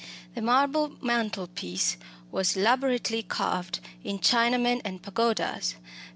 [0.33, 1.97] The marble mantelpiece
[2.31, 5.75] was elaborately carved in Chinamen and pagodas.